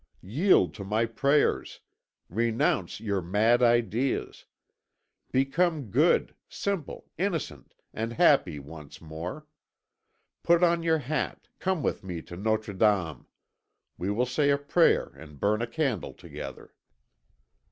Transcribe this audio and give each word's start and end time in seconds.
Yield 0.23 0.73
to 0.73 0.83
my 0.83 1.05
prayers, 1.05 1.79
renounce 2.27 2.99
your 2.99 3.21
mad 3.21 3.61
ideas; 3.61 4.45
become 5.31 5.91
good, 5.91 6.33
simple, 6.49 7.11
innocent, 7.19 7.75
and 7.93 8.13
happy 8.13 8.57
once 8.57 8.99
more. 8.99 9.45
Put 10.41 10.63
on 10.63 10.81
your 10.81 10.97
hat, 10.97 11.49
come 11.59 11.83
with 11.83 12.03
me 12.03 12.23
to 12.23 12.35
Nôtre 12.35 12.75
Dame. 12.75 13.27
We 13.99 14.09
will 14.09 14.25
say 14.25 14.49
a 14.49 14.57
prayer 14.57 15.11
and 15.17 15.39
burn 15.39 15.61
a 15.61 15.67
candle 15.67 16.15
together." 16.15 16.73